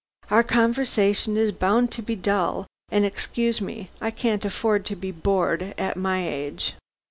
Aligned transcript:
Our 0.31 0.41
conversation 0.41 1.37
is 1.37 1.51
bound 1.51 1.91
to 1.91 2.01
be 2.01 2.15
dull, 2.15 2.65
and 2.89 3.05
excuse 3.05 3.61
me 3.61 3.91
I 4.01 4.09
can't 4.09 4.43
afford 4.43 4.83
to 4.87 4.95
be 4.95 5.11
bored 5.11 5.75
at 5.77 5.95
my 5.95 6.27
age." 6.27 6.73